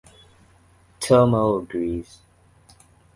[0.99, 2.17] Tomoe agrees.